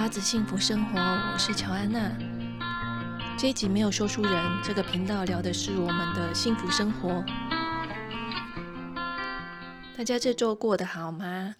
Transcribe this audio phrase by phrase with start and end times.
[0.00, 2.10] 拉子幸福生活，我是乔安娜。
[3.38, 7.22] 这一集没有说书人，这个频道聊的是我们的幸福生活。
[9.94, 11.54] 大家这周过得好吗？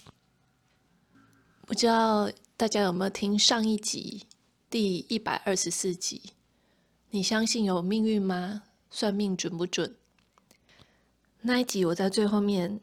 [1.66, 4.26] 不知道大家有没有听上一集
[4.70, 6.32] 第一百二十四集？
[7.10, 8.62] 你相信有命运吗？
[8.90, 9.94] 算命准不准？
[11.42, 12.80] 那一集我在最后面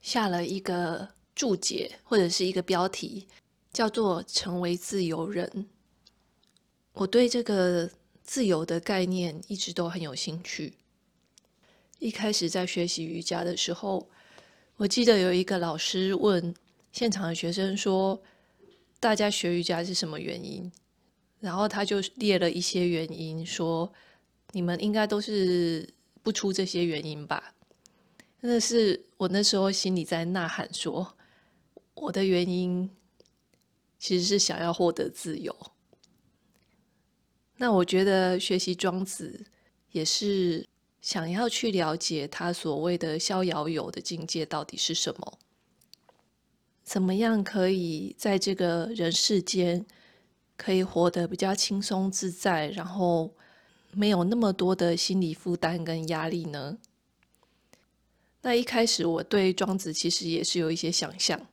[0.00, 3.28] 下了一个注解或者是一个标题。
[3.78, 5.68] 叫做成为自由人。
[6.94, 7.88] 我对这个
[8.24, 10.74] 自由的概念一直都很有兴趣。
[12.00, 14.08] 一开始在学习瑜伽的时候，
[14.78, 16.52] 我记得有一个老师问
[16.90, 18.20] 现场的学生说
[18.98, 20.72] ：“大家学瑜伽是什么原因？”
[21.38, 23.92] 然后他就列了一些原因，说
[24.50, 25.88] ：“你们应该都是
[26.24, 27.54] 不出这些原因吧？”
[28.42, 31.14] 那是我那时候心里在呐喊说
[31.94, 32.90] ：“我的原因。”
[33.98, 35.54] 其实是想要获得自由。
[37.56, 39.44] 那我觉得学习庄子
[39.90, 40.66] 也是
[41.00, 45.38] 想要去了解他所谓的逍遥游的境界到底是什么？
[46.84, 49.84] 怎么样可以在这个人世间
[50.56, 53.34] 可以活得比较轻松自在，然后
[53.92, 56.78] 没有那么多的心理负担跟压力呢？
[58.40, 61.44] 那一开始我对庄子其实也是有一些想象。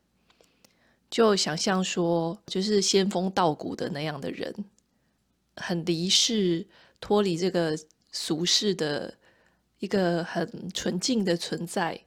[1.09, 4.53] 就想象说，就是仙风道骨的那样的人，
[5.55, 6.67] 很离世，
[6.99, 7.77] 脱离这个
[8.11, 9.13] 俗世的
[9.79, 11.97] 一个很纯净的存在，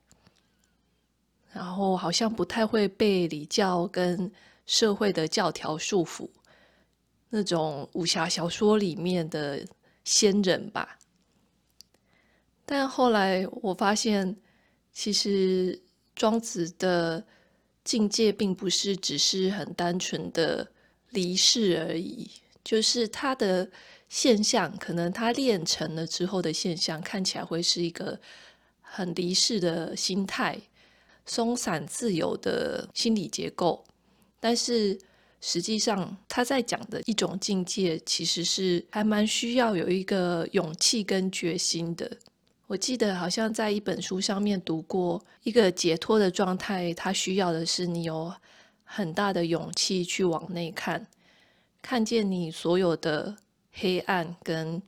[1.53, 4.31] 然后好像不太会被礼教跟
[4.67, 6.29] 社会的教条束缚，
[7.31, 9.65] 那种武侠小说里面的
[10.05, 10.99] 仙人吧。
[12.67, 14.37] 但后来我发现，
[14.93, 15.81] 其实
[16.15, 17.25] 庄子的。
[17.89, 20.71] 境界并不是只是很单纯的
[21.09, 22.31] 离世而已，
[22.63, 23.71] 就是他的
[24.11, 28.21] 现象，可能他练成了之后的现象，看起来会是一个
[28.83, 30.61] 很离世的心态，
[31.25, 33.83] 松散自由的心理结构，
[34.39, 34.99] 但是
[35.41, 42.19] 实际上他在讲的一种境界，其实是还蛮需要有一个勇气跟决心的。
[42.69, 48.31] 我记得好像在一本书上面读过，一个解脱的状态，它需要的是你有
[48.85, 51.07] 很大的勇气去往内看，
[51.81, 53.35] 看见你所有的
[53.73, 54.83] 黑暗跟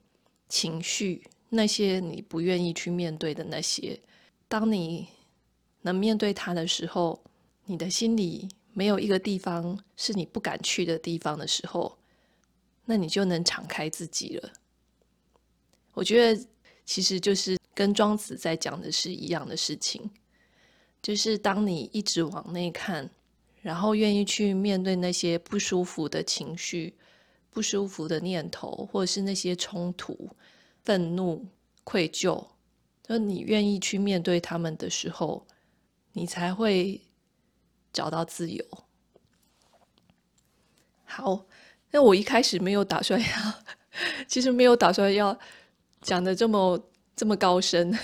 [0.46, 3.98] 情绪，那些你不愿意去面对的那些。
[4.46, 5.08] 当你
[5.80, 7.18] 能面对它的时候，
[7.64, 11.96] 你的心里没有一个地方是你不敢去的地方的时候，
[12.84, 14.50] 那你就能敞开自己了。
[15.94, 16.46] 我觉得
[16.90, 17.56] 其实就是。
[17.72, 20.10] 跟庄子在讲的是一样的事情，
[21.00, 23.08] 就是当你一直往内看，
[23.62, 26.94] 然后愿意去面对那些不舒服的情绪、
[27.48, 30.28] 不舒服的念头，或者是那些冲突、
[30.84, 31.46] 愤怒、
[31.84, 32.48] 愧疚，
[33.02, 35.46] 就你愿意去面对他们的时候，
[36.12, 37.00] 你才会
[37.94, 38.62] 找到自由。
[41.04, 41.46] 好，
[41.92, 43.26] 那我一开始没有打算要，
[44.28, 45.38] 其实没有打算要
[46.02, 46.80] 讲的这么。
[47.16, 47.94] 这么高深，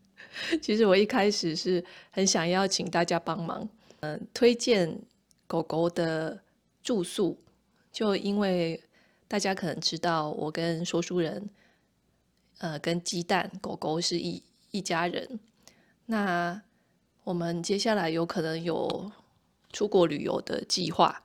[0.62, 3.68] 其实我一开始是很想要请大家帮忙，
[4.00, 4.98] 嗯、推荐
[5.46, 6.42] 狗狗的
[6.82, 7.36] 住宿，
[7.92, 8.82] 就因为
[9.28, 11.50] 大家可能知道，我跟说书人，
[12.60, 15.38] 呃，跟鸡蛋狗狗是一一家人，
[16.06, 16.62] 那
[17.24, 19.12] 我们接下来有可能有
[19.70, 21.24] 出国旅游的计划，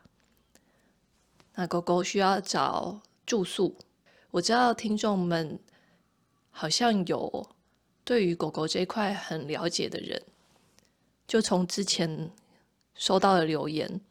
[1.55, 3.73] 那狗狗需要找住宿，
[4.31, 5.57] 我知道听众们。
[6.59, 7.47] 好像有
[8.03, 10.19] 对于狗狗这一块很了解的人，
[11.28, 12.31] 就从之前
[12.95, 14.01] 收到的留言。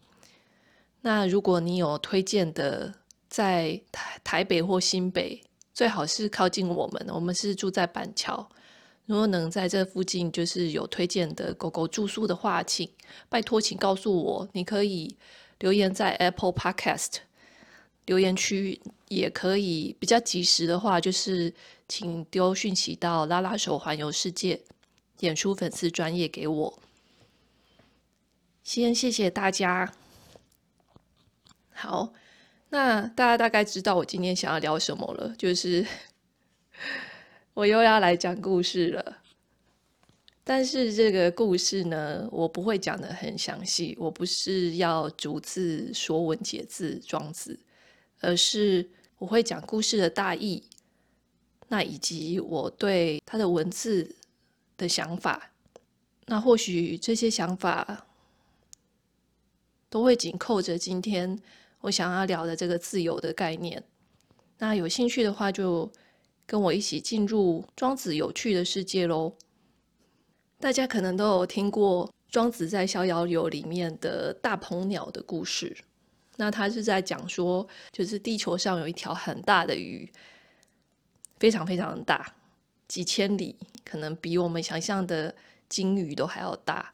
[1.01, 2.95] 那如果你有推荐的，
[3.29, 5.43] 在台台北或新北，
[5.75, 7.05] 最好是靠近我们。
[7.09, 8.49] 我们是住在板桥，
[9.07, 12.89] 如果能在这附近，就是有推荐的狗狗住宿的话，请
[13.29, 14.49] 拜托，请告诉我。
[14.53, 15.17] 你可以
[15.59, 17.17] 留言在 Apple Podcast
[18.05, 21.53] 留言区，也可以比较及时的话，就是。
[21.89, 24.63] 请丢讯息到拉拉手环游世界，
[25.21, 26.79] 演出粉丝专业给我。
[28.65, 29.95] 先谢谢大家。
[31.71, 32.13] 好，
[32.71, 35.87] 那大家大概知道我今天想要聊什么了，就是
[37.55, 39.19] 我又要来讲故事了。
[40.43, 47.59] 但是这个故事呢，我不会讲得很详细，我不是要逐字说文解字庄子，
[48.21, 50.65] 而是我会讲故事的大意。
[51.69, 54.15] 那以及我对他的文字
[54.77, 55.51] 的想法，
[56.27, 58.07] 那或许这些想法
[59.89, 61.39] 都会紧扣着今天
[61.81, 63.83] 我想要聊的这个自由的概念。
[64.59, 65.91] 那有兴趣的话，就
[66.47, 69.33] 跟我一起进入庄子有趣的世界喽。
[70.59, 75.77] 大家可能都有听过庄子在《逍遥游》里面的大鹏鸟的故事。
[76.37, 80.11] 那他是在讲说，就是地球上有一条很大的鱼，
[81.39, 82.35] 非常非常大，
[82.89, 85.35] 几千里，可能比我们想象的
[85.69, 86.91] 鲸鱼都还要大。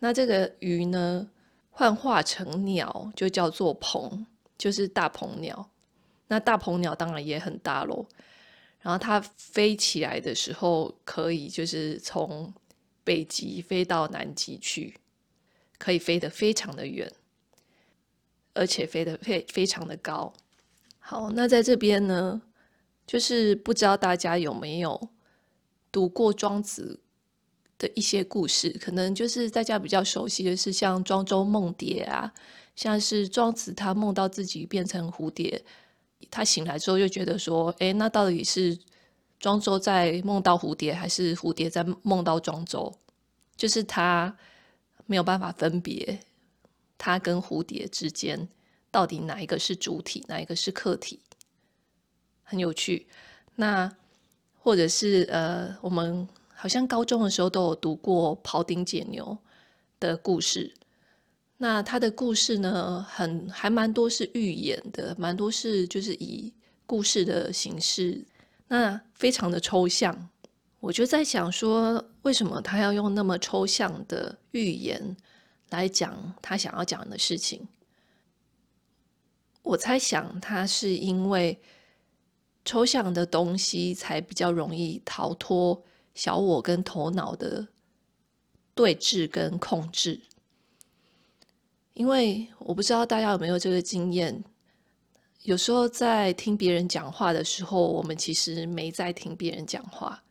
[0.00, 1.28] 那这个鱼呢，
[1.70, 4.26] 幻化成鸟，就叫做鹏，
[4.58, 5.70] 就是大鹏鸟。
[6.28, 8.06] 那大鹏鸟当然也很大喽。
[8.80, 12.52] 然后它飞起来的时候，可以就是从
[13.04, 14.98] 北极飞到南极去，
[15.78, 17.12] 可以飞得非常的远，
[18.54, 20.32] 而且飞得非非常的高。
[20.98, 22.42] 好，那在这边呢，
[23.12, 25.10] 就是不知道大家有没有
[25.92, 26.98] 读过庄子
[27.76, 28.70] 的一些故事？
[28.80, 32.32] 可能就是大家比较熟悉的是像庄周梦蝶啊，
[32.74, 35.62] 像是庄子他梦到自己变成蝴蝶，
[36.30, 38.78] 他醒来之后就觉得说，诶，那到底是？
[39.38, 42.90] 庄周在梦到蝴蝶，还是蝴蝶在梦到庄周？
[43.56, 44.34] 就是他
[45.04, 46.18] 没有办法分别，
[46.96, 48.48] 他跟蝴蝶之间
[48.90, 51.20] 到底哪一个是主体，哪一个是客体，
[52.52, 53.06] 很有趣。
[53.56, 53.90] 那
[54.58, 59.36] 或者是呃，我们好像高中的时候都有读过庖丁解牛
[59.98, 60.74] 的故事。
[61.56, 66.52] 那他的故事呢，很还蛮多是寓言的，蛮多是就是以
[66.84, 68.22] 故事的形式。
[68.68, 70.28] 那非常的抽象，
[70.80, 75.16] 我就在想说，为什么他要用那么抽象的寓言
[75.70, 77.66] 来讲他想要讲的事情？
[79.62, 81.56] 我猜想他是因为
[82.64, 85.82] 抽象的东西才比较容易逃脱
[86.14, 87.68] 小我跟头脑的
[88.74, 90.20] 对峙跟控制。
[91.94, 94.42] 因为我不知道大家有没有这个经验。
[95.42, 100.22] 有时候在听别人讲话的时候，我们其实没在听别人讲话。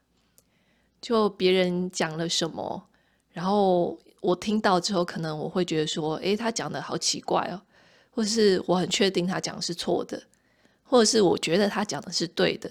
[1.01, 2.87] 就别人讲了什么，
[3.31, 7.61] 然后我听到之后，可能我会觉得说：“诶，他讲的好奇怪哦。”
[8.09, 10.21] 或是我很确定他讲的是错的，
[10.91, 12.69] 或者是我觉得他讲的是对的。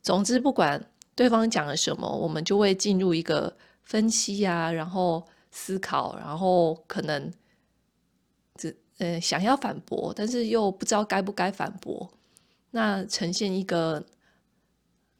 [0.00, 0.80] 总之，不管
[1.16, 7.32] 对方讲了什么，我们就会进入一个分析啊，然后思考，然后可能
[8.54, 8.72] 这。
[8.98, 12.10] 呃，想要反驳，但是又不知道该不该反驳，
[12.72, 14.04] 那呈现一个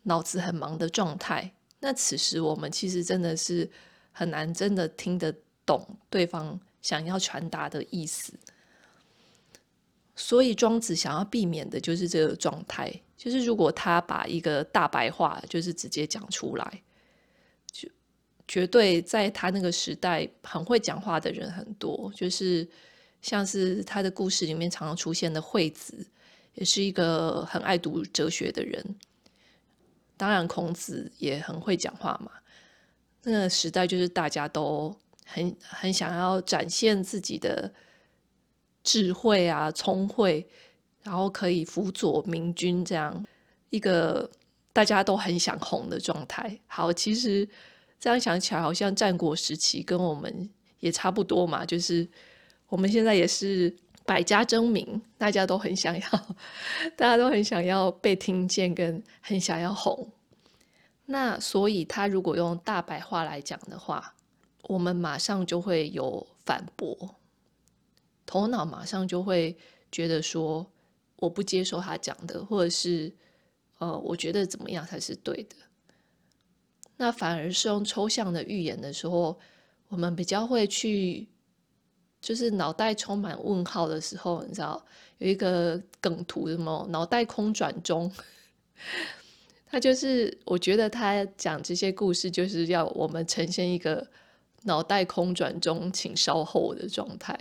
[0.02, 1.52] 脑子很忙的状态。
[1.79, 3.70] 那此时我们其实真的是
[4.11, 5.32] 很难真的听得
[5.64, 8.32] 懂对方想要传达的意思。
[10.19, 16.82] 所以庄子想要避免的就是这个状态，就是如果他把一个大白话就是直接讲出来，
[17.73, 17.88] 就
[18.47, 22.69] 绝对在他那个时代很会讲话的人很多，就是。
[23.20, 26.06] 像是他的故事里面常常出现的惠子，
[26.55, 28.81] 也是一个很爱读哲学的人。
[30.17, 32.31] 当然，孔子也很会讲话嘛。
[33.25, 37.69] 那个时代就是大家都很很想要展现自己的
[38.88, 40.46] 智慧啊、聪慧，
[41.02, 43.25] 然后可以辅佐明君，这样
[43.70, 44.31] 一个
[44.73, 46.58] 大家都很想红的状态。
[46.67, 47.46] 好，其实
[48.00, 50.50] 这样想起来，好像战国时期跟我们
[50.81, 52.08] 也差不多嘛，就是。
[52.70, 53.74] 我们现在也是
[54.05, 56.06] 百家争鸣，大家都很想要，
[56.94, 60.06] 大家都很想要被听见，跟很想要红。
[61.06, 64.15] 那所以他如果用大白话来讲的话，
[64.65, 67.17] 我们马上就会有反驳，
[68.29, 69.56] 头脑马上就会
[69.91, 70.70] 觉得说
[71.17, 73.11] 我不接受他讲的，或者是
[73.79, 75.56] 呃，我觉得怎么样才是对的。
[76.99, 79.39] 那反而是用抽象的寓言的时候，
[79.89, 81.27] 我们比较会去。
[82.20, 84.85] 就是脑袋充满问号的时候，你知道
[85.19, 86.85] 有一个梗图什么？
[86.91, 88.13] 脑袋空转中，
[89.70, 94.05] 他就是我觉得他讲这些故事，就是要我们呈现一个
[94.65, 97.39] 脑袋空转中，请稍后的状态。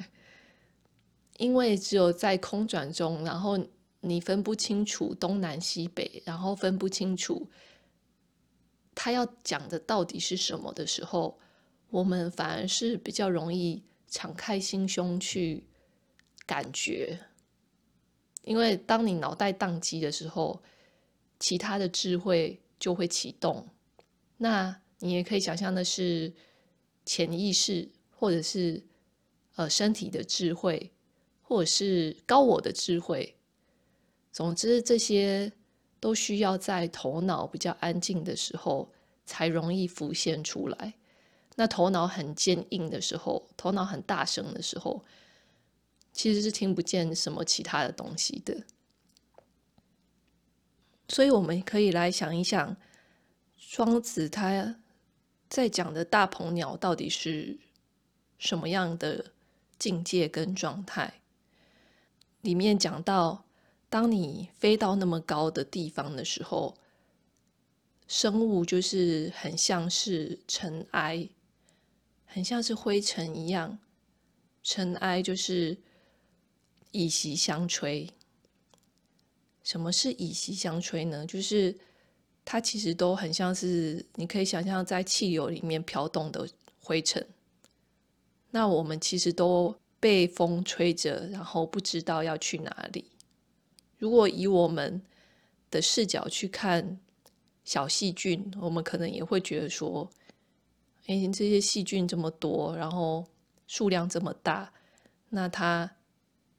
[1.38, 3.58] 因为只有在空转中，然后
[4.02, 7.50] 你分不清楚东南西北，然后分不清楚
[8.94, 11.40] 他要讲的到底是什么的时候，
[11.90, 13.84] 我们反而是比较容易。
[14.10, 15.68] 敞开心胸去
[16.46, 17.20] 感觉，
[18.44, 20.64] 因为当你脑袋宕机的时候，
[21.42, 23.68] 其他的智慧就会启动。
[24.38, 26.34] 那你也可以想象的是
[27.06, 28.82] 潜意识，或者是
[29.56, 30.90] 呃身体的智慧，
[31.48, 33.34] 或者是高我的智慧。
[34.34, 35.50] 总之，这些
[35.98, 38.92] 都需要在头脑比较安静的时候
[39.26, 40.94] 才容易浮现出来。
[41.56, 45.02] 那头脑很坚硬的时候，头脑很大声的时候，
[46.12, 48.62] 其实是听不见什么其他的东西的。
[51.08, 52.76] 所以，我们可以来想一想，
[53.58, 54.76] 庄子他
[55.48, 57.58] 在讲的大鹏鸟到底是
[58.38, 59.32] 什么样的
[59.80, 61.22] 境界跟状态？
[62.48, 63.44] 里面讲到，
[63.90, 66.78] 当你飞到那么高的地方的时候，
[68.08, 71.28] 生物就是很像是尘埃，
[72.26, 73.78] 很像是灰尘一样。
[74.64, 75.78] 尘埃就是
[76.92, 78.10] 以息相吹。
[79.62, 81.26] 什么是以息相吹呢？
[81.26, 81.78] 就是
[82.46, 86.48] 它其实都很像是你可以想象在气流里面飘动的
[86.82, 87.28] 灰尘。
[88.52, 93.12] 那我们其实都被风吹着，然后不知道要去哪里。
[93.98, 95.02] 如果以我们
[95.72, 97.00] 的视角去看
[97.64, 100.10] 小细菌，我们可能也会觉得说
[101.08, 103.26] ：“哎，这些细菌这么多，然后
[103.66, 104.72] 数量这么大，
[105.30, 105.96] 那它，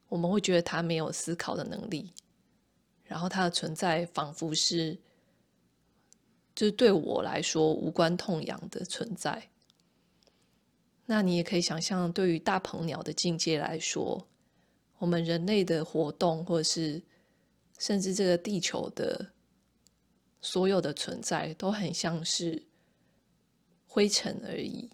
[0.09, 2.11] 我们会觉得它没有思考的能力。”
[3.05, 4.99] 然后它的存在仿佛是，
[6.53, 9.48] 就是对我来说无关痛痒的存在。
[11.11, 14.27] 那你也可以想象，对于大鹏鸟的境界来说，
[14.99, 17.01] 我们人类的活动，或者是
[17.79, 19.31] 甚至这个地球的
[20.39, 22.61] 所有的存在，都很像是
[23.87, 24.87] 灰尘而已。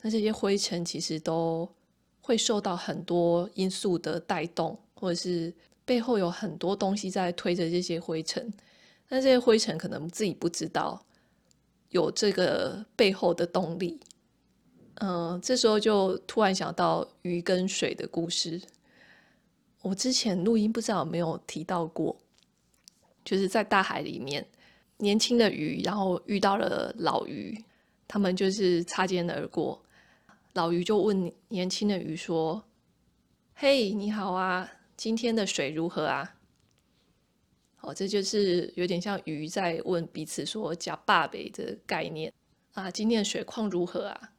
[0.00, 1.72] 那这些灰尘其实都
[2.20, 5.54] 会受到很多因素的带动，或者是。
[5.86, 8.50] 背后有很多东西在推着这些灰尘，
[9.10, 11.04] 那这些灰尘可能自己不知道
[11.90, 14.00] 有这个背后的动力。
[14.96, 18.60] 嗯、呃，这时候就突然想到鱼跟水的故事。
[19.82, 22.16] 我之前录音不知道有没有提到过，
[23.24, 24.46] 就是在大海里面，
[24.98, 27.62] 年轻的鱼然后遇到了老鱼，
[28.08, 29.82] 他们就是擦肩而过。
[30.54, 32.62] 老鱼就问年轻的鱼说
[33.54, 36.36] ：“嘿，你好啊。”今天的水如何啊？
[37.80, 42.32] 哦，这就是有点像鱼在问彼此说“呷饱未”的概念
[42.74, 42.88] 啊。
[42.88, 44.30] 今天的水况如何啊？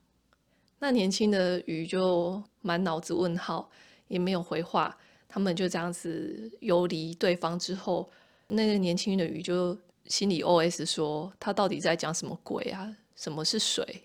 [0.79, 3.69] 那年轻的鱼就满脑子问号，
[4.07, 4.97] 也没有回话。
[5.27, 8.09] 他们就这样子游离对方之后，
[8.47, 12.95] 那个年轻的鱼就心里 OS 说：“他到底在讲什么鬼啊？
[13.15, 14.03] 什么是水？”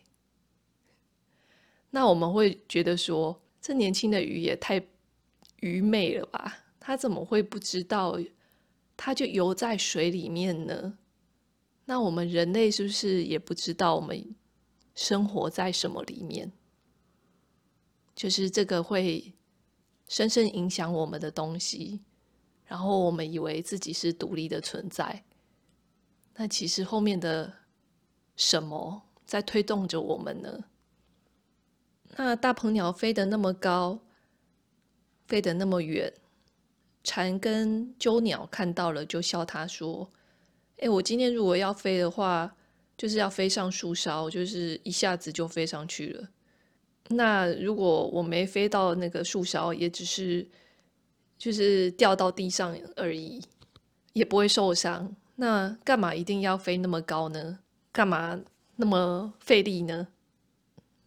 [1.90, 4.82] 那我们会觉得说，这年轻的鱼也太……
[5.60, 6.56] 愚昧了吧？
[6.80, 8.18] 他怎么会不知道？
[8.96, 10.96] 他就游在水里面呢？
[11.84, 14.34] 那我们人类是不是也不知道我们
[14.94, 16.50] 生活在什么里面？
[18.20, 19.32] 就是这个会
[20.06, 22.02] 深深影响我们的东西，
[22.66, 25.24] 然后我们以为自己是独立的存在，
[26.34, 27.50] 那其实后面的
[28.36, 30.64] 什么在推动着我们呢？
[32.18, 33.98] 那大鹏鸟飞得那么高。
[35.26, 36.12] 飞得那么远，
[37.02, 40.12] 蝉跟鸠鸟看到了，就笑他说
[40.78, 42.54] ：“哎，我今天如果要飞的话，
[42.98, 46.28] 就是要飞上树梢，就是一下子就飞上去了。
[47.10, 50.46] 那如果我没飞到那个树梢，也只是
[51.36, 53.42] 就是掉到地上而已，
[54.12, 55.14] 也不会受伤。
[55.36, 57.58] 那干嘛一定要飞那么高呢？
[57.92, 58.40] 干嘛
[58.76, 60.08] 那么费力呢？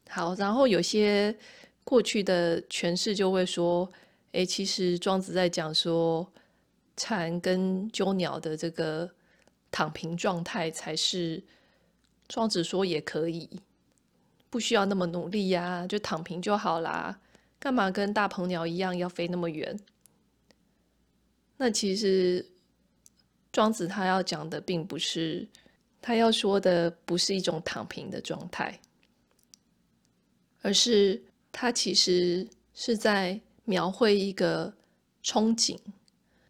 [0.10, 1.36] 好，然后有些
[1.83, 3.89] 过去的诠释就会说。”
[4.33, 6.27] 诶，其实庄子在讲说，
[6.98, 9.07] 蝉跟鸠鸟的这个
[9.69, 11.43] 躺平状态才是
[12.27, 13.48] 庄子说也可以，
[14.53, 17.19] 不需要那么努力呀，就躺平就好啦，
[17.60, 19.75] 干嘛跟大鹏鸟一样要飞那么远？
[21.57, 22.45] 那其实
[23.51, 25.48] 庄子他要讲的并不是，
[26.00, 28.79] 他要说的不是一种躺平的状态，
[30.62, 31.19] 而是
[31.51, 33.41] 他其实是在。
[33.65, 34.74] 描绘一个
[35.24, 35.79] 憧憬，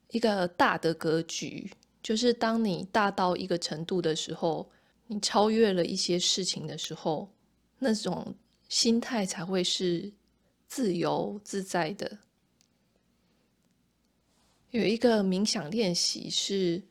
[0.10, 1.70] 一个大的格局，
[2.02, 4.68] 就是当你大到一个程度的时候，
[5.06, 7.30] 你超越了一些事情的时候，
[7.84, 8.34] 那种
[8.70, 10.12] 心态才会是
[10.68, 12.18] 自由自在的。
[14.72, 16.82] 有一个冥想练习是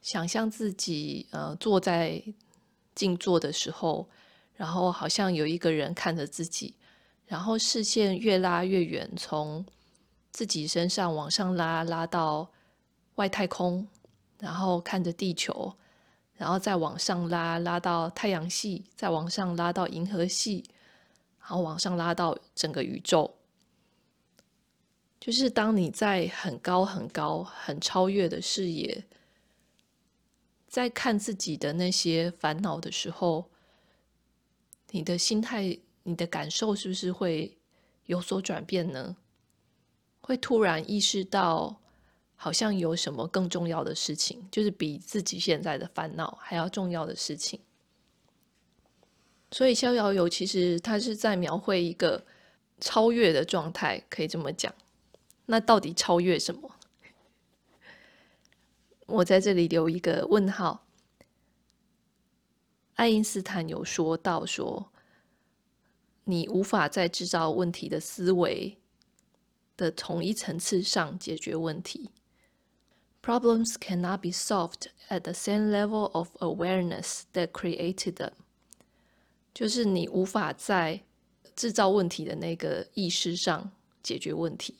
[0.00, 2.22] 想象自己呃坐在
[2.94, 4.08] 静坐的时候，
[4.54, 6.74] 然后好像有一个人看着自己。
[7.26, 9.62] 然后视线越拉越远，从
[10.32, 12.50] 自己身上往上拉，拉到
[13.16, 13.86] 外太空，
[14.38, 15.76] 然后看着地球，
[16.38, 20.64] 然后再往上拉，拉到太阳系，再往上拉到银河系，
[21.38, 23.36] 然后往上拉到整个宇宙。
[25.20, 29.04] 就是当你在很高很高、很超越的视野，
[30.66, 33.50] 在看自己的那些烦恼的时候，
[34.92, 35.78] 你的心态。
[36.04, 37.58] 你的感受是不是会
[38.06, 39.14] 有所转变呢？
[40.22, 41.82] 会突然意识到，
[42.40, 47.60] 好像有什么更重要的事情，就是比自己现在的烦恼还要重要的事情。
[49.50, 52.24] 所以逍遥游其实它是在描绘一个
[52.80, 54.72] 超越的状态，可以这么讲。
[55.46, 56.70] 那到底超越什么？
[59.06, 60.86] 我在这里留一个问号。
[62.94, 64.92] 爱因斯坦有说到说，
[66.22, 68.78] 你无法在制造问题的思维
[69.76, 72.10] 的同一层次上解决问题。
[73.20, 78.32] Problems cannot be solved at the same level of awareness that created them。
[79.52, 81.02] 就是你无法在
[81.56, 83.70] 制造问题的那个意识上
[84.02, 84.76] 解决问题。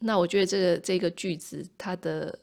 [0.00, 2.38] 那我觉得这个这个句子它的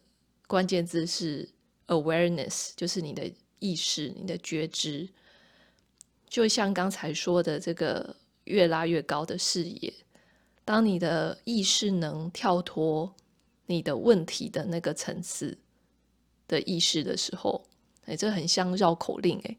[0.48, 1.50] 关键字是
[1.88, 5.10] awareness，就是你的意识、你的觉知。
[6.30, 9.94] 就像刚才说的，这个越拉越高的视野，
[10.64, 13.14] 当你的意识能跳脱
[13.68, 15.58] 你的问题的那个层次
[16.48, 17.64] 的意识的时候，
[18.06, 19.58] 哎，这很像绕口令，哎，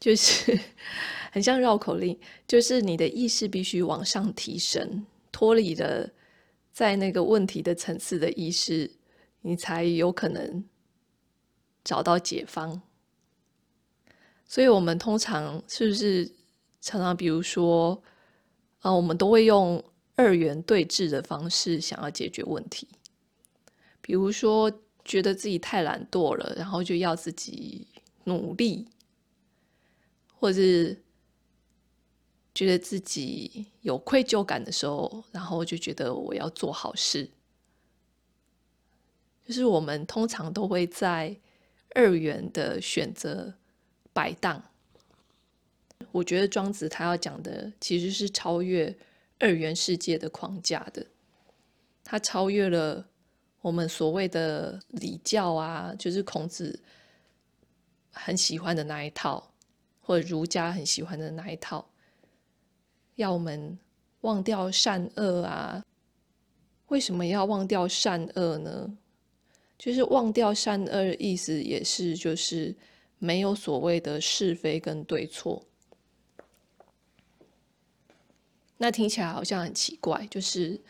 [0.00, 0.58] 就是
[1.30, 6.10] 很像绕口令，就是你的意识必须往上提升，脱离了
[6.72, 8.90] 在那个问题的层次的意识，
[9.42, 10.64] 你才有可能
[11.84, 12.80] 找到解方。
[14.46, 16.30] 所以，我们通常是不是
[16.80, 18.02] 常常，比如说，
[18.80, 19.82] 啊，我们都会用
[20.16, 22.88] 二元对峙的方式想要解决问题。
[24.00, 24.70] 比如说，
[25.04, 27.86] 觉得自己太懒惰了，然后就要自己
[28.24, 28.88] 努力，
[30.34, 31.02] 或是
[32.54, 37.30] 觉得自己有愧疚感的时候，然后就觉得我要做好事。
[39.46, 41.36] 就是我们通常都会在
[41.94, 43.54] 二元的选择。
[44.14, 44.62] 摆荡，
[46.10, 48.94] 我觉得庄子他要讲的其实是超越
[49.42, 51.04] 二元世界的框架的，
[52.04, 53.06] 它超越了
[53.60, 56.80] 我们所谓的礼教啊，就是孔子
[58.12, 59.52] 很喜欢的那一套，
[60.00, 61.90] 或者儒家很喜欢的那一套，
[63.16, 63.76] 要我们
[64.20, 65.84] 忘掉善恶啊。
[66.86, 68.96] 为什么要忘掉善恶呢？
[69.76, 72.74] 就是忘掉善恶的意思也是就是。
[73.24, 75.64] 没有所谓的是非跟对错，
[78.82, 80.80] 那听起来好像很奇怪，就是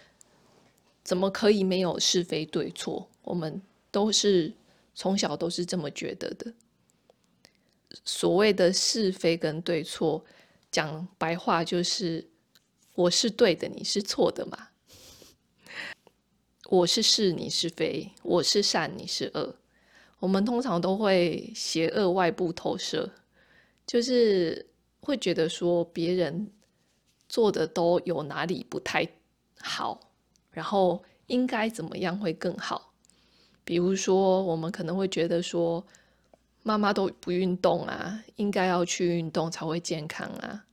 [1.05, 3.07] 怎么可以没有是非对错？
[3.20, 4.50] 我们都是
[4.94, 6.55] 从小都是这么觉得的。
[8.02, 10.24] 所谓的是非跟对错，
[10.70, 12.26] 讲白话就是
[12.94, 14.68] 我是对的，你是错的嘛？
[16.70, 19.55] 我是是，你是非；我是善，你是恶。
[20.18, 23.11] 我们通常都会邪恶外部投射，
[23.87, 24.66] 就是
[25.00, 26.50] 会觉得说别人
[27.33, 29.09] 做的都有哪里不太
[29.59, 29.99] 好，
[30.51, 32.92] 然后应该怎么样会更好。
[33.64, 35.83] 比如说，我们可能会觉得说
[36.62, 40.66] 妈妈都不运动啊，应该要去运动才会健康啊。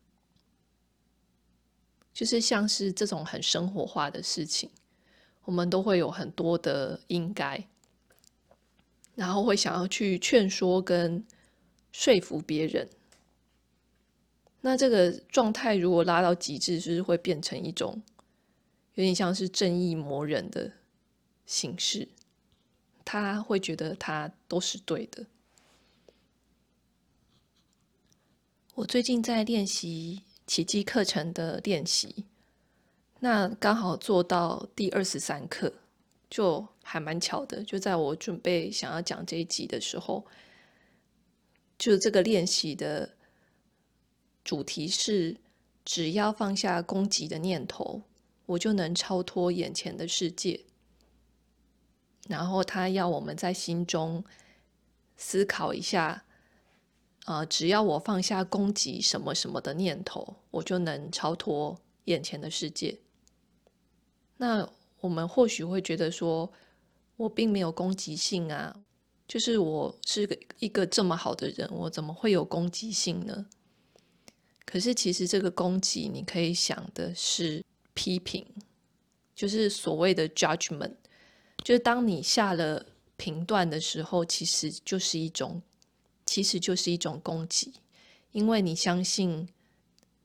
[2.13, 4.69] 就是像是这种很生活化的事情，
[5.45, 7.63] 我们都会有很多的应该。
[9.15, 11.25] 然后会想要去劝说跟
[11.93, 12.89] 说服别人，
[14.61, 18.01] 那这个状态如果拉到极致，就是会变成一种
[18.95, 20.71] 有点像是正义魔人的
[21.45, 22.07] 形式。
[23.05, 25.25] 他会觉得他都是对的。
[28.75, 32.25] 我最近在练习奇迹课程的练习，
[33.19, 35.73] 那刚好做到第二十三课。
[36.29, 40.23] 就还蛮巧的，就在我准备想要讲这一集的时候，
[41.75, 43.15] 就这个练习的
[44.49, 45.37] 主题是：
[45.85, 48.01] 只要放下攻击的念头，
[48.47, 50.65] 我就能超脱眼前的世界。
[52.27, 54.23] 然后他要我们在心中
[55.15, 56.25] 思考一下，
[57.25, 62.97] 啊、只要我放下攻击什么什么的念头，我就能超脱眼前的世界。
[64.37, 64.67] 那。
[65.01, 66.51] 我们或许会觉得说，
[67.15, 68.81] 我并没有攻击性啊，
[69.25, 73.45] 就是我是个一个这么好的人，我怎么会有攻击性呢？
[74.69, 78.45] 可是其实这个攻击，你可以想的是批评，
[79.33, 80.93] 就是所谓的 judgment，
[81.63, 82.85] 就是当你下了
[83.17, 85.59] 评断的时候，其实就是一种，
[86.23, 87.73] 其实就是一种攻击，
[88.31, 89.49] 因为你相信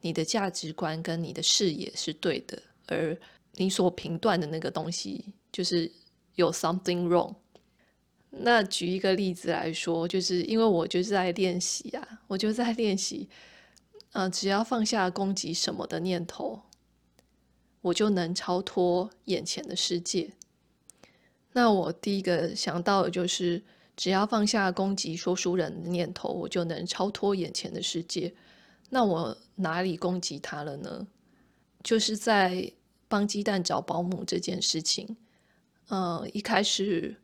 [0.02, 3.18] 你的价值观跟你的视野是对的，而
[3.52, 5.90] 你所评断的那个东西，就是
[6.35, 7.35] 有 something wrong。
[8.28, 13.26] 那举一个例子来说，就是因为我就是在练习啊，我就在练习，
[14.14, 16.62] 呃，只要放下攻击什么的念头，
[17.81, 20.31] 我就能超脱眼前的世界。
[21.53, 23.61] 那我第一个想到的就是，
[23.96, 28.33] 只要放下攻击说书人的念头，我就能超脱眼前的世界。
[28.88, 31.09] 那我哪里攻击他了呢？
[31.83, 32.72] 就是在
[33.09, 35.16] 帮鸡蛋找保姆这件事情。
[35.88, 37.16] 呃，一开始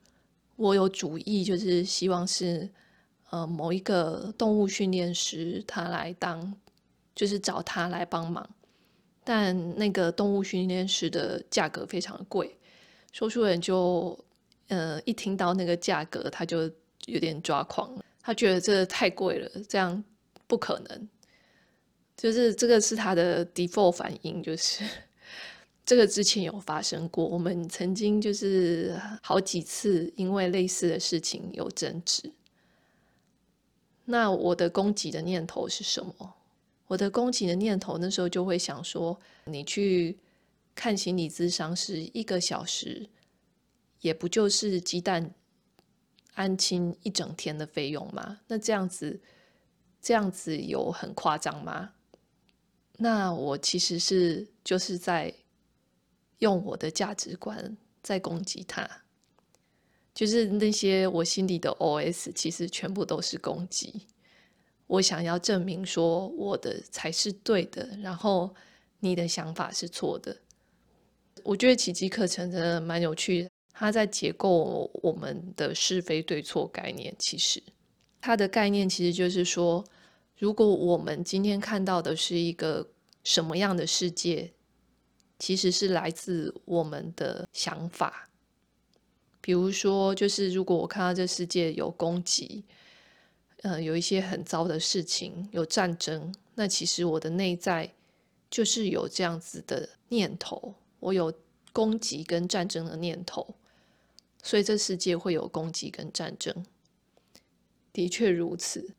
[0.57, 2.69] 我有主意，就是希望是
[3.31, 6.53] 呃某一个动物训练师他来当，
[7.15, 8.49] 就是找他来帮忙。
[9.23, 12.57] 但那个动物训练师的价格非常贵。
[13.13, 14.19] 说书人就，
[14.69, 16.63] 呃，一听到那个价格，他就
[17.07, 17.93] 有点抓狂。
[18.23, 20.03] 他觉得这太贵了，这样
[20.47, 21.09] 不可能。
[22.17, 24.85] 就是这个是他的 default 反应，就是
[25.85, 27.25] 这个之前有发生过。
[27.25, 32.33] 我们曾经就是好几次因为类似的事情有争执。
[34.05, 36.35] 那我的攻击的念头是什么？
[36.91, 40.19] 我的攻击的念头那时候就会想说，你去。
[40.73, 43.07] 看心理咨商是一个小时，
[44.01, 45.35] 也不就是鸡蛋
[46.33, 48.41] 安亲一整天的费用吗？
[48.47, 49.21] 那这样子，
[50.01, 51.93] 这样子有很夸张吗？
[52.97, 55.35] 那我其实是就是在
[56.39, 58.89] 用我的价值观在攻击他，
[60.15, 64.07] 就是那些我心里的 OS，其实全部都是攻击。
[64.91, 68.53] 我想要证明说我的才是对的，然后
[68.99, 70.37] 你的想法是错的。
[71.45, 77.15] 我觉得奇迹课程真的蛮有趣的，他在解构我们的是非对错概念。
[77.21, 77.63] 其实，
[78.21, 79.85] 它的概念其实就是说，
[80.37, 82.89] 如果我们今天看到的是一个
[83.23, 84.53] 什么样的世界，
[85.39, 88.29] 其实是来自我们的想法。
[89.41, 92.65] 比如说，就是如果我看到这世界有攻击，
[93.63, 97.93] 呃，有一些很糟的事情，有战争，那其实我的内在
[98.51, 100.75] 就是有这样子的念头。
[100.99, 101.33] 我有
[101.73, 103.55] 攻击跟战争的念头，
[104.43, 106.65] 所以这世界会有攻击跟战争。
[107.93, 108.95] 的确如此。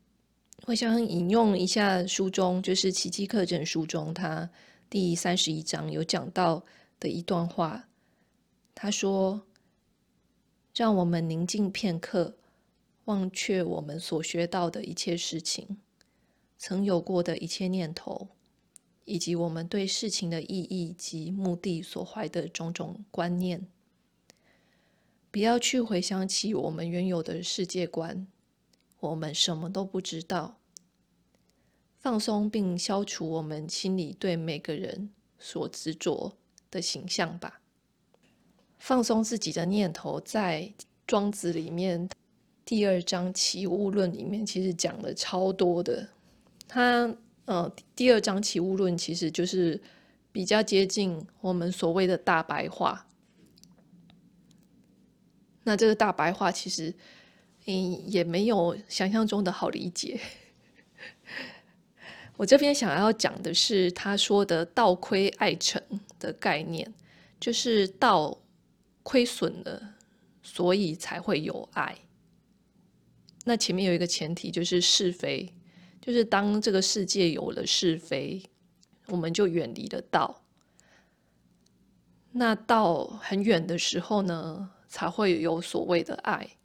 [0.66, 4.48] 我想引用一下书中，就是《奇迹课程》书中，他
[4.88, 6.64] 第三十一章有讲到
[7.00, 7.88] 的一段话。
[8.74, 9.42] 他说
[10.74, 12.36] ：“让我们宁静片刻，
[13.12, 15.78] 忘却我们所学到的一切事情，
[16.56, 18.28] 曾有过的一切念头。”
[19.04, 23.66] 以及我们对事情的意义及目的所怀的种种观念，
[25.28, 28.28] 不要去回想起我们原有的世界观，
[29.00, 30.56] 我们什么都不知道。
[31.98, 36.36] 放松并消除我们心里对每个人所执着
[36.70, 37.60] 的形象吧。
[38.78, 40.72] 放松自己的念头，在
[41.08, 42.08] 庄子里面
[42.64, 46.08] 第二章《齐物论》里面，其实讲了超多的。
[46.68, 47.14] 他。
[47.44, 49.78] 呃，第二章《齐物论》其实就是
[50.30, 53.04] 比较接近我们所谓的大白话。
[55.64, 56.94] 那这个大白话其实，
[57.66, 60.20] 嗯，也没有想象中的好理解。
[62.38, 65.82] 我这边想要讲的是他说的“道亏爱成”
[66.20, 66.94] 的概念，
[67.40, 68.38] 就是道
[69.02, 69.94] 亏损了，
[70.44, 71.98] 所以才会有爱。
[73.44, 75.52] 那前面有一个前提，就是是非。
[76.00, 78.42] 就是当这个世界有了是非，
[79.06, 80.42] 我们就远离了道。
[82.32, 86.56] 那道很远的时候呢，才会有所谓的爱。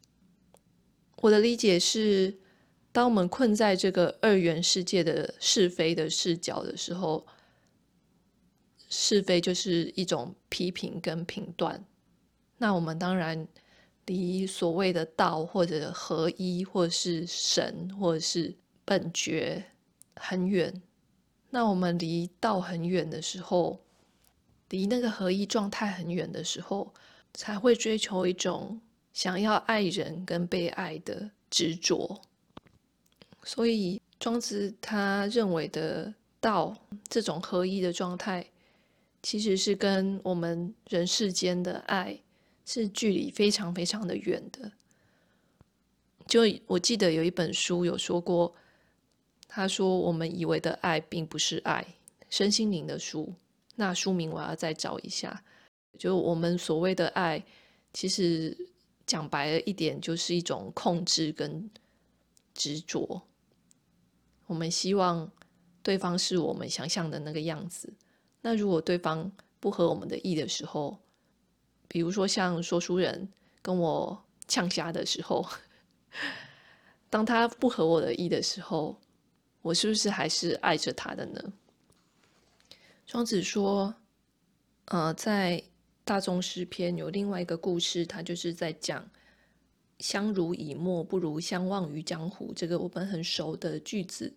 [1.17, 2.39] 我的理解是，
[2.91, 7.27] 当我们困在这个二元世界的是非的视角的时候，
[8.89, 11.85] 是非就是一种批评跟评断。
[12.57, 13.47] 那我们当然
[14.07, 18.55] 离所谓的道，或者合一，或者是神，或者是。
[18.89, 19.61] 本觉
[20.15, 20.81] 很远，
[21.49, 23.77] 那我们离道很远的时候，
[24.69, 26.93] 离那个合一状态很远的时候，
[27.33, 28.79] 才会追求一种
[29.11, 32.21] 想要爱人跟被爱的执着。
[33.43, 36.73] 所以庄子他认为的道
[37.09, 38.47] 这种合一的状态，
[39.21, 42.17] 其实是跟我们人世间的爱
[42.67, 44.73] 是距离非常非常的远的。
[46.27, 48.53] 就我记得有一本书有说过。
[49.49, 51.95] 他说：“我们以为的爱并不是爱，
[52.29, 53.33] 身心灵的书。
[53.75, 55.41] 那书名我要再找一下。
[55.97, 57.41] 就我们所谓的爱，
[57.93, 58.55] 其实
[59.05, 61.71] 讲白了一点，就是一种控制跟
[62.53, 63.21] 执着。
[64.47, 65.31] 我们希望
[65.81, 67.93] 对方是我们想象的那个样子。
[68.41, 70.99] 那如果对方不合我们的意的时候，
[71.87, 73.27] 比如说像说书人
[73.61, 75.47] 跟我呛虾的时候，
[77.09, 78.99] 当他不合我的意的时候。”
[79.63, 81.41] 我是不是还是爱着他的呢？
[83.05, 83.93] 庄子说
[84.85, 85.61] ：“呃，在
[86.05, 89.09] 大众诗篇有另外一个故事，他就是在讲
[89.99, 94.33] “相濡以沫，不如相忘于江湖”这个我们很熟的句子。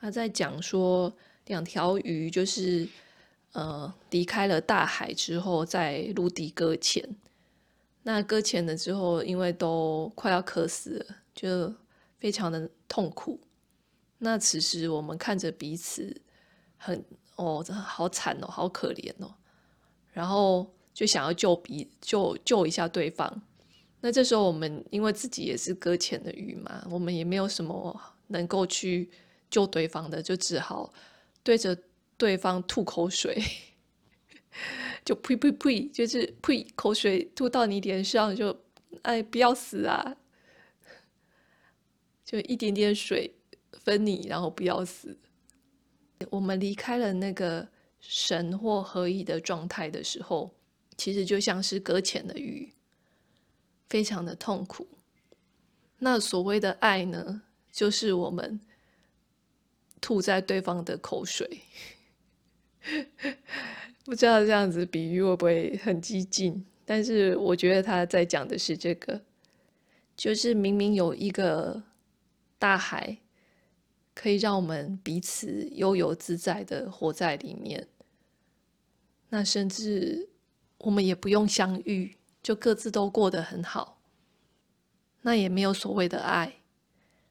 [0.00, 1.14] 他在讲说，
[1.46, 2.88] 两条鱼就是
[3.52, 7.08] 呃离开了大海之后，在陆地搁浅。
[8.02, 11.74] 那搁浅了之后，因为都快要渴死了，就
[12.18, 13.40] 非常的痛苦。
[14.18, 16.20] 那此时我们看着彼此
[16.76, 17.04] 很，
[17.36, 19.34] 哦，好惨哦，好可怜哦，
[20.12, 23.42] 然后就想要救彼救救一下对方。
[24.00, 29.10] 那这时候我们因为自己也是搁浅的鱼嘛，我们也没有什么能够去。
[29.50, 30.92] 救对方的就只好
[31.42, 31.74] 对着
[32.18, 33.42] 对方吐口水，
[35.04, 38.54] 就呸呸呸，就是呸口水吐到你脸上，就
[39.02, 40.16] 哎不要死啊！
[42.24, 43.32] 就一点点水
[43.72, 45.16] 分你，然后不要死。
[46.28, 47.66] 我们离开了那个
[48.00, 50.54] 神或合一的状态的时候，
[50.98, 52.70] 其实就像是搁浅的鱼，
[53.88, 54.86] 非常的痛苦。
[55.98, 58.60] 那所谓的爱呢，就是我们。
[60.00, 61.60] 吐在对方的口水，
[64.04, 66.64] 不知道这样子比喻会不会很激进？
[66.84, 69.20] 但是我觉得他在讲的是这个，
[70.16, 71.82] 就是明明有一个
[72.58, 73.18] 大海，
[74.14, 77.86] 可以让我们彼此悠游自在的活在里面，
[79.28, 80.30] 那甚至
[80.78, 84.00] 我们也不用相遇，就各自都过得很好，
[85.20, 86.54] 那也没有所谓的爱。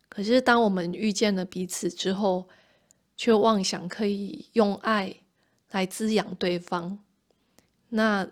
[0.07, 2.47] 可是，当我们遇见了彼此之后，
[3.15, 5.15] 却妄想可以用爱
[5.71, 6.99] 来滋养对方，
[7.89, 8.27] 那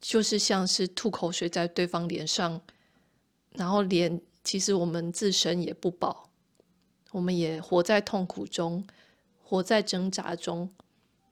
[0.00, 2.60] 就是像是吐口水在对方脸上，
[3.52, 6.30] 然后连其实我们自身也不保，
[7.12, 8.86] 我们也活在痛苦中，
[9.42, 10.70] 活在挣扎中，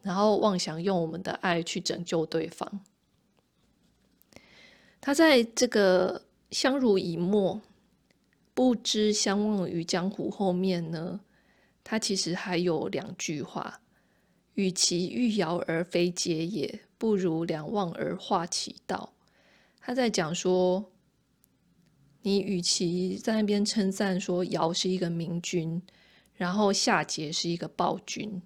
[0.02, 2.80] 然后妄想用我们的爱去拯救对方。
[5.00, 7.60] 他在这个相濡以沫。
[8.56, 11.18] 不知相忘于江湖后面呢，
[11.82, 13.80] 他其实还有两句话：
[14.54, 19.14] 与其欲摇而非结也，不如两忘而化其道。
[19.80, 20.90] 他在讲说，
[22.22, 25.82] 你与其在那边称赞说尧是一个明君，
[26.34, 28.40] 然后夏桀是一个暴君，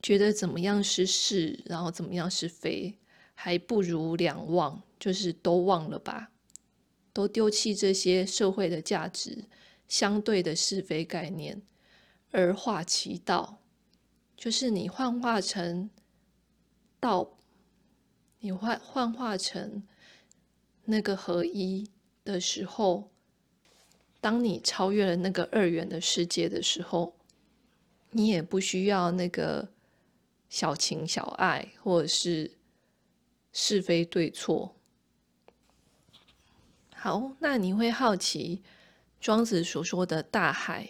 [0.00, 2.96] 觉得怎么样是是，然后怎么样是非，
[3.34, 6.30] 还不如两忘，就是都忘了吧。
[7.12, 9.44] 都丢弃这些社会的价值、
[9.88, 11.60] 相对的是非概念，
[12.30, 13.57] 而化其道，
[14.38, 15.90] 就是你幻化成
[17.00, 17.36] 道，
[18.38, 19.82] 你幻幻化成
[20.84, 21.90] 那个合一
[22.24, 23.10] 的时候，
[24.20, 27.16] 当你超越了那个二元的世界的时候，
[28.12, 29.72] 你也不需要那个
[30.48, 32.56] 小情小爱，或者是
[33.52, 34.76] 是非对错。
[36.94, 38.62] 好，那你会好奇
[39.20, 40.88] 庄子所说的大海，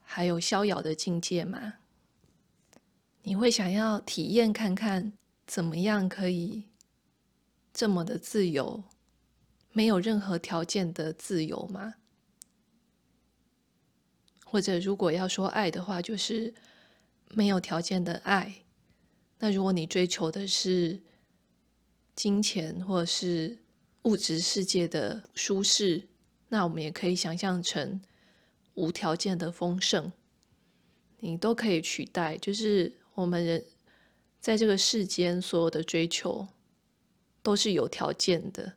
[0.00, 1.74] 还有逍遥的境界吗？
[3.26, 5.14] 你会想要体验看看
[5.46, 6.64] 怎么样可以
[7.72, 8.84] 这么的自由，
[9.72, 11.94] 没有任何条件的自由吗？
[14.44, 16.52] 或者如果要说爱的话，就是
[17.30, 18.62] 没有条件的爱。
[19.38, 21.02] 那如果你追求的是
[22.14, 23.58] 金钱，或者是
[24.02, 26.08] 物质世界的舒适，
[26.48, 28.02] 那我们也可以想象成
[28.74, 30.12] 无条件的丰盛，
[31.20, 32.36] 你都可以取代。
[32.38, 33.64] 就是我们人
[34.40, 36.46] 在这个世间所有的追求
[37.42, 38.72] 都是有条件的，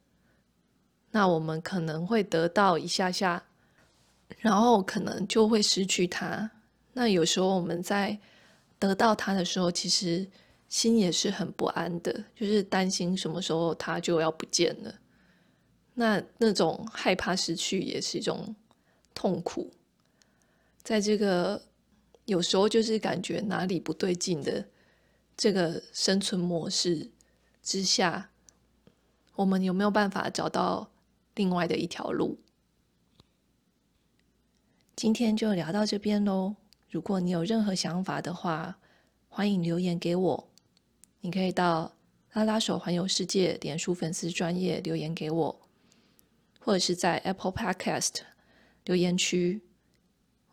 [1.12, 3.44] 那我们可能会得到一下下，
[4.38, 6.50] 然后可能就会失去它。
[6.94, 8.18] 那有时候我们在
[8.80, 10.28] 得到它的时候，其实
[10.70, 14.94] 心也是很不安的，就是担心什么时候它就要不见了。
[15.94, 18.56] 那那种害怕失去也是一种
[19.16, 19.72] 痛苦，
[20.84, 21.62] 在这个
[22.28, 24.68] 有时候就是感觉哪里不对劲的
[25.38, 27.10] 这个生存模式
[27.64, 28.32] 之下，
[29.36, 30.92] 我们有没有办法找到
[31.36, 32.38] 另外的一条路？
[34.94, 36.58] 今天就聊到这边喽。
[36.90, 38.78] 如果你有任何想法的话，
[39.30, 40.50] 欢迎留言给我。
[41.22, 41.96] 你可以到
[42.34, 45.62] 拉拉手环游世界脸书粉丝专页留言给我。
[46.60, 48.16] 或者是在 Apple Podcast
[48.84, 49.62] 留言区，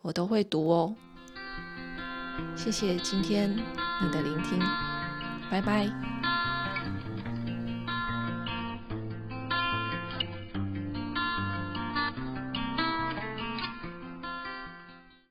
[0.01, 0.95] 我都会读哦。
[2.55, 4.59] 谢谢今天你的聆听，
[5.49, 6.14] 拜拜。